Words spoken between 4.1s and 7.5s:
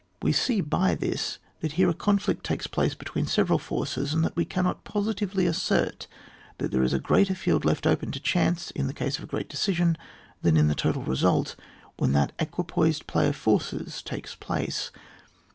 and that we cannot positively assert that there is a greater